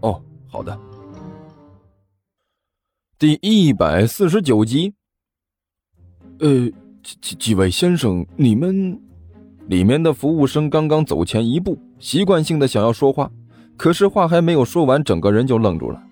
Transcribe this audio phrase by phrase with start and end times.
[0.00, 0.78] 哦，好的。
[3.18, 4.94] 第一百四十九集。
[6.40, 6.70] 呃，
[7.02, 9.00] 几几几位先生，你们……
[9.66, 13.30] 里面的服务生刚刚走前一步，习惯性的想要说话，
[13.76, 16.02] 可是话还没有说完，整个人就愣住了。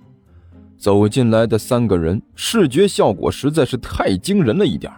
[0.77, 4.93] 走进来的三个人，视觉效果实在是太惊人了一点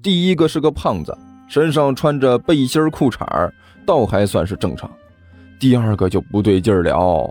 [0.00, 1.14] 第一个是个胖子，
[1.46, 3.52] 身上穿着背心裤衩
[3.84, 4.90] 倒还算是正常。
[5.60, 7.30] 第二个就不对劲儿了，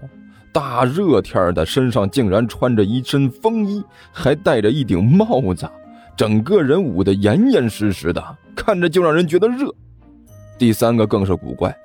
[0.53, 5.69] 大热天的，身上竟然穿着一身风衣，还戴着一顶帽子，
[6.16, 8.23] 整个人捂得严严实实的，
[8.55, 9.73] 看着就让人觉得热。
[10.58, 11.75] 第三个更是古怪，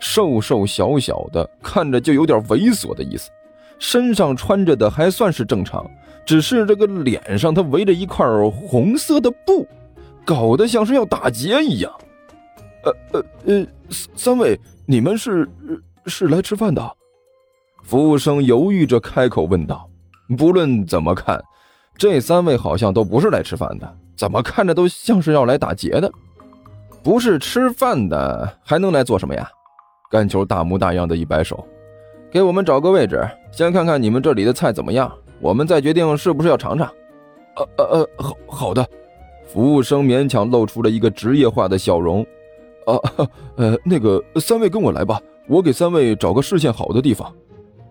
[0.00, 3.30] 瘦瘦小小的，看着就有点猥琐的意思。
[3.78, 5.90] 身上穿着的还算是正常，
[6.26, 9.66] 只是这个脸上他围着一块红色的布，
[10.24, 11.90] 搞得像是要打劫一样。
[12.84, 13.66] 呃呃呃，
[14.16, 15.48] 三位，你们是
[16.04, 16.96] 是来吃饭的？
[17.90, 19.84] 服务生犹豫着开口问道。
[20.38, 21.42] 不论怎么看，
[21.98, 26.08] 这三位好像都不是来吃饭的，怎么看着都像是要来打劫的。
[27.02, 29.50] 不是吃饭的，还能来做什么呀？
[30.08, 31.66] 甘球大模大样的一摆手，
[32.30, 36.86] 给我们找个位置，先看看你们这里的菜怎么样，我们再决定是不是要尝尝。
[37.56, 38.86] 呃呃呃，好好的。
[39.48, 42.24] 服务生勉强露出了一个职业化的笑容。
[42.86, 42.94] 啊，
[43.56, 47.34] 呃，那个三位跟我来吧，我给三位找个视线好的地方。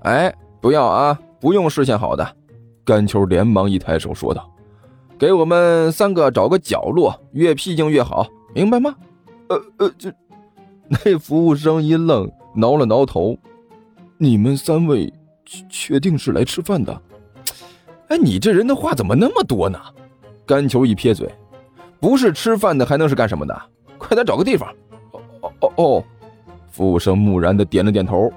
[0.03, 2.35] 哎，不要啊，不用视线好的。
[2.85, 4.49] 甘球连忙一抬手说道
[5.19, 8.95] ：“给我们三个找个角落，越僻静越好。”明白吗？
[9.49, 10.11] 呃呃，这
[10.87, 13.37] 那服务生一愣，挠了挠头。
[14.17, 15.11] 你们三位
[15.69, 17.01] 确定是来吃饭的？
[18.07, 19.79] 哎，你这人的话怎么那么多呢？
[20.45, 21.29] 甘球一撇嘴，
[21.99, 23.61] 不是吃饭的还能是干什么的？
[23.99, 24.67] 快点找个地方。
[25.11, 26.03] 哦哦哦哦！
[26.71, 28.31] 服务生木然的点了点头。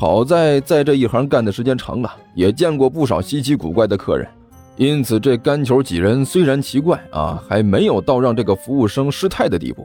[0.00, 4.28] 好在在这一行干的时间长了，也见过不少稀奇古怪的客人。
[4.76, 9.84] 因此，这干球几人虽然奇怪啊，还没有到让这个服务生失态的地步。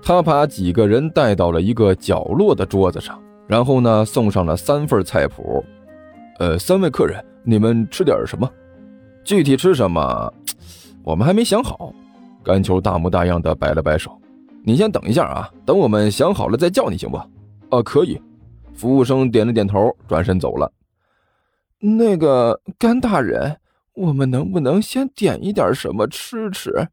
[0.00, 5.64] 他把几个人带到了一个角落的桌子上，然后呢，送上了三份菜谱。
[6.38, 8.48] 呃，三位客人，你们吃点什么？
[9.24, 10.32] 具体吃什么，
[11.02, 11.92] 我们还没想好。
[12.44, 14.16] 干球大模大样的摆了摆手
[14.64, 17.16] ：“你先等一下啊，等我们想好了再叫你，行不？”
[17.76, 18.16] 啊，可以。
[18.74, 20.72] 服务生点了点头，转身走了。
[21.78, 23.58] 那个甘大人。
[23.96, 26.88] 我们能不能先点一点什么吃吃？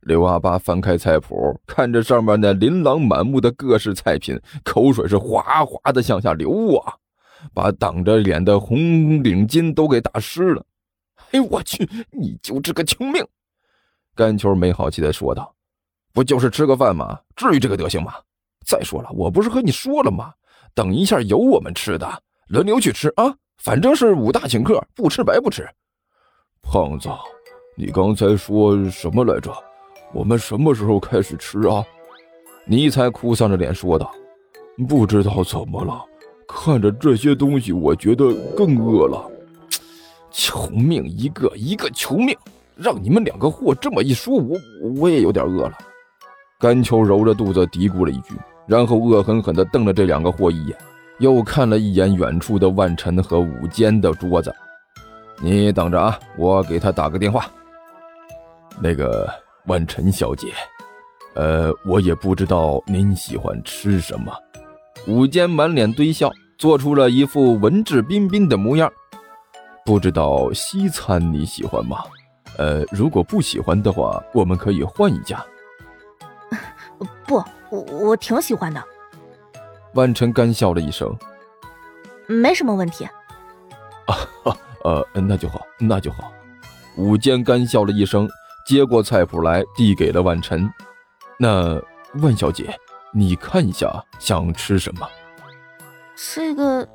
[0.00, 6.94] 刘阿八翻开菜谱，看着上面那琳琅满目的各式菜品，口水是哗哗的向下流啊，
[7.52, 8.78] 把挡着脸的红
[9.22, 10.64] 领巾都给打湿了。
[11.32, 13.22] 哎，我去，你就这个穷命！
[14.14, 15.54] 甘球没好气的说道
[16.14, 17.20] ：“不就是吃个饭吗？
[17.34, 18.14] 至于这个德行吗？
[18.64, 20.32] 再说了，我不是和你说了吗？
[20.76, 22.06] 等一下有我们吃的，
[22.48, 25.66] 轮流去吃啊，反正是武大请客，不吃白不吃。”
[26.60, 27.08] 胖子，
[27.78, 29.50] 你刚才说什么来着？
[30.12, 31.82] 我们什么时候开始吃啊？
[32.66, 34.12] 尼才哭丧着脸说道
[34.86, 36.04] ：“不知道怎么了，
[36.46, 39.30] 看着这些东西，我觉得更饿了。
[40.30, 42.36] 求命一个，一个求命！
[42.76, 44.58] 让你们两个货这么一说，我
[45.00, 45.78] 我也有点饿了。”
[46.60, 48.34] 甘秋揉着肚子嘀咕了一句，
[48.66, 50.76] 然后恶狠狠地瞪了这两个货一眼，
[51.18, 54.54] 又看了一眼远处的万晨和武坚的桌子。
[55.40, 57.46] 你等着啊，我给他打个电话。
[58.80, 59.28] 那个
[59.66, 60.52] 万晨小姐，
[61.34, 64.32] 呃，我也不知道您喜欢吃什么。
[65.06, 68.92] 武坚满脸堆笑，做出了一副文质彬彬的模样。
[69.84, 71.98] 不知道西餐你喜欢吗？
[72.58, 75.44] 呃，如果不喜欢的话，我们可以换一家。
[77.26, 78.82] 不，我我挺喜欢的。
[79.94, 81.16] 万晨干笑了一声，
[82.26, 83.04] 没什么问题。
[83.04, 84.14] 啊
[84.44, 84.56] 哈。
[84.84, 86.32] 呃，那就好，那就好。
[86.96, 88.28] 武坚干笑了一声，
[88.64, 90.72] 接过菜谱来，递给了万晨。
[91.40, 91.82] 那
[92.22, 92.72] 万小姐，
[93.12, 95.08] 你看一下想吃什么？
[96.14, 96.88] 这个。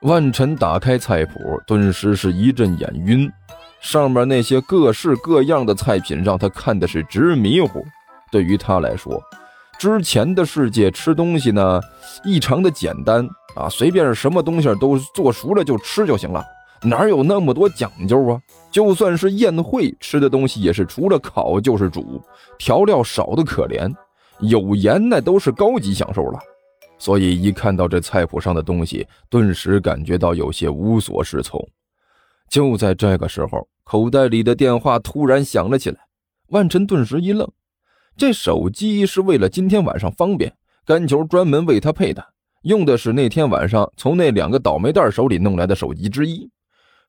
[0.00, 3.30] 万晨打开菜谱，顿时是一阵眼晕。
[3.82, 7.84] 上面那些各式各样的菜品让他看的是直迷糊。
[8.30, 9.22] 对于他来说，
[9.78, 11.80] 之前的世界吃东西呢，
[12.24, 16.44] 异常的简单，啊，随便什么东西都做熟了就吃就行了，
[16.82, 18.40] 哪有那么多讲究啊？
[18.70, 22.22] 就算是宴会吃的东西，也是除了烤就是煮，
[22.58, 23.92] 调料少的可怜，
[24.40, 26.38] 有盐那都是高级享受了。
[26.98, 31.60] 所以一看到这菜谱上的东西，顿时感觉到有些无所适从。
[32.48, 35.98] 就在这个时候，口袋里的电话突然响了起来，
[36.50, 37.50] 万晨顿时一愣，
[38.16, 40.54] 这手机是为了今天晚上方便，
[40.84, 42.24] 甘球专门为他配的。
[42.62, 46.48] 用的是那天晚上从那两个倒霉蛋手里弄来的手机之一，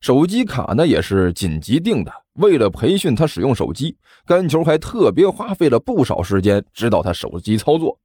[0.00, 2.12] 手机卡呢也是紧急订的。
[2.34, 3.96] 为了培训他使用手机，
[4.26, 8.00] 甘球还特别花费了不少时间指导他手机操作。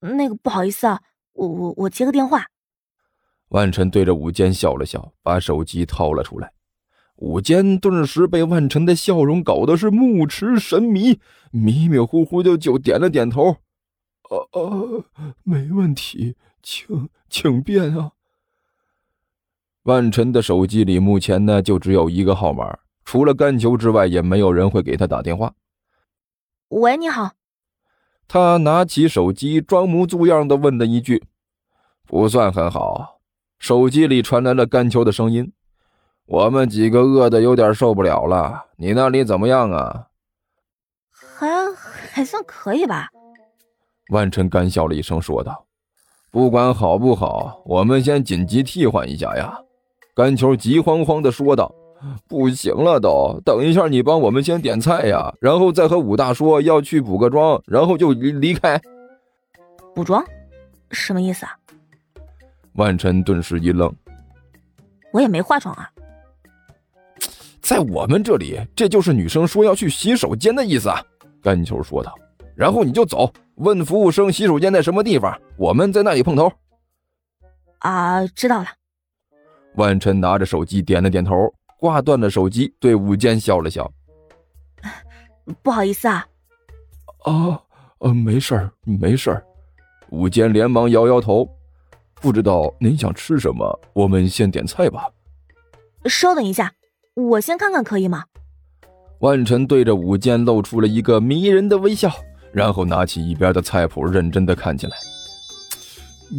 [0.00, 1.00] 那个不好意思啊，
[1.34, 2.44] 我我我接个电话。
[3.50, 6.50] 万晨对着武坚笑了笑，把手机掏了出来。
[7.16, 11.20] 武坚顿时被万晨的笑容搞得是目驰神迷，
[11.50, 13.56] 迷迷糊糊的就点了点头
[14.30, 18.12] ：“啊啊，没问题。”请请便啊！
[19.82, 25.52] 万晨的手机里目前呢就只有一个号码，除了甘球之外，也没有人会给他打电话。
[26.68, 27.32] 喂，你好。
[28.26, 31.22] 他拿起手机，装模作样的问了一句
[32.08, 33.20] ：“不算很好。”
[33.60, 35.52] 手机里传来了甘球的声音
[36.26, 40.06] ：“我们几个饿的有点受不了了，你那里怎么样啊？”
[41.10, 41.46] 还
[42.12, 43.08] 还算可以吧。
[44.10, 45.66] 万晨干笑了一声，说道。
[46.30, 49.56] 不管好不好，我们先紧急替换一下呀！
[50.16, 51.72] 甘球急慌慌的说道
[52.26, 58.80] ：“不行了，都等一下，你帮我们先点菜呀，然后再和武大说要去补个妆，然后就离离开。”
[59.94, 60.24] 补妆？
[60.90, 61.52] 什么意思啊？
[62.74, 63.94] 万晨顿时一愣
[65.14, 65.88] ：“我也没化妆啊。”
[67.64, 71.02] 在我们这里，这就是女生说要去洗手间的意思啊！
[71.42, 72.14] 甘球说道。
[72.54, 76.52] 然后你就走，问服务生洗手间在什么地方，我们在那里碰头。
[77.78, 78.66] 啊，知道了。
[79.76, 81.32] 万晨拿着手机点了点头，
[81.80, 83.90] 挂断了手机，对武坚笑了笑
[85.64, 86.26] ：“不好意思啊。
[87.24, 87.58] ”“啊，
[88.00, 89.42] 呃，没事儿，没事儿。”
[90.12, 91.48] 武坚连忙摇摇头
[92.20, 95.08] ：“不知道您想吃什么，我们先点菜吧。
[96.04, 96.70] ”“稍等一下，
[97.14, 98.24] 我先看看可以吗？”
[99.20, 102.10] 万晨对着武坚露出了一个迷人的微笑。
[102.52, 104.96] 然后拿起一边的菜谱，认真的看起来。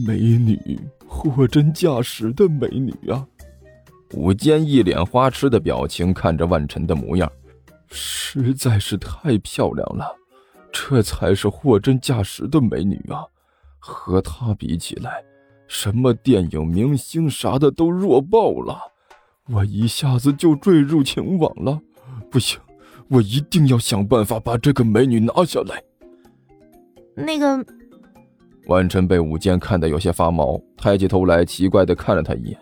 [0.07, 3.27] 美女，货真价实的美女啊！
[4.13, 7.30] 武坚一脸花痴的表情看着万晨的模样，
[7.89, 10.16] 实在是太漂亮了，
[10.71, 13.25] 这才是货真价实的美女啊！
[13.78, 15.21] 和她比起来，
[15.68, 18.80] 什么电影明星啥的都弱爆了，
[19.51, 21.80] 我一下子就坠入情网了。
[22.31, 22.59] 不行，
[23.09, 25.81] 我一定要想办法把这个美女拿下来。
[27.15, 27.65] 那个，
[28.68, 32.59] 万晨被武坚看得有些发毛，抬起头来，奇怪的看了他一眼。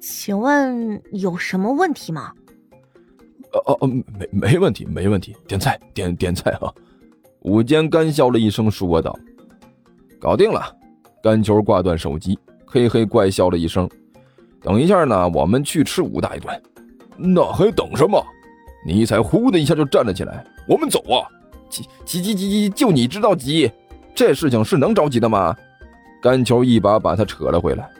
[0.00, 2.32] 请问有什么问题吗？
[3.52, 6.72] 哦哦哦，没没问题，没问题，点菜，点点菜啊！
[7.42, 9.16] 武坚干笑了一声，说道
[10.18, 10.74] ：“搞定了。”
[11.22, 13.88] 干球挂断手机，嘿嘿怪笑了一声。
[14.62, 16.62] 等一下呢，我们去吃武大一顿。
[17.16, 18.22] 那还等什么？
[18.86, 21.26] 尼才呼的一下就站了起来，我们走啊！
[21.68, 22.68] 急急急急急！
[22.70, 23.70] 就你知道急，
[24.14, 25.54] 这事情是能着急的吗？
[26.22, 27.90] 甘球一把把他扯了回来。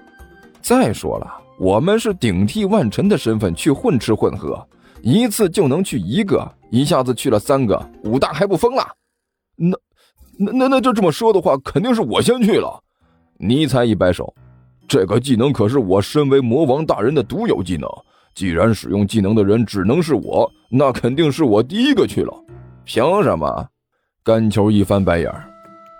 [0.62, 1.26] 再说了，
[1.58, 4.66] 我们是顶替万晨的身份去混吃混喝，
[5.02, 8.84] 一次就能去一个，一下子去了三个，武大还不疯了？
[9.56, 9.76] 那
[10.38, 12.82] 那那那就这么说的话，肯定是我先去了。
[13.38, 14.32] 尼才一摆手，
[14.88, 17.86] 这个技能可是我身为魔王大人的独有技能，
[18.34, 22.32] 既然使用技能的人只能是我，那肯定是我第一个去了。
[22.84, 23.68] 凭什么？
[24.24, 25.44] 甘球一翻白眼儿，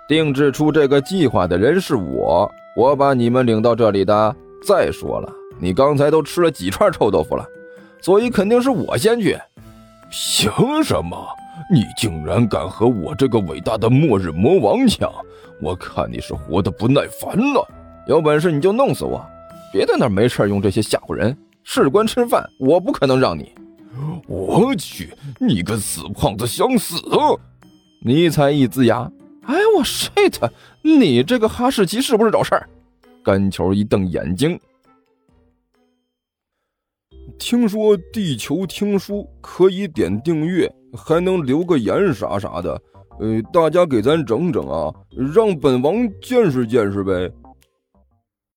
[0.07, 4.35] 定制出这个计划的人是我，我把你们领到这里的。
[4.65, 7.45] 再说了，你刚才都吃了几串臭豆腐了，
[8.01, 9.37] 所以肯定是我先去。
[10.09, 11.27] 凭什么？
[11.71, 15.11] 你竟然敢和我这个伟大的末日魔王抢？
[15.61, 17.67] 我看你是活得不耐烦了。
[18.07, 19.23] 有本事你就弄死我，
[19.71, 21.37] 别在那没事用这些吓唬人。
[21.63, 23.53] 事关吃饭，我不可能让你。
[24.27, 27.35] 我去，你个死胖子想死啊！
[28.01, 29.11] 尼采一呲牙，
[29.43, 30.49] 哎我 shit，
[30.81, 32.69] 你这个哈士奇是不是找事儿？
[33.23, 34.59] 干球一瞪眼睛，
[37.37, 42.81] 听说地球听书可以点订阅，还能留个言啥啥的，
[43.19, 44.91] 呃，大家给咱整整啊，
[45.33, 47.29] 让本王见识见识呗。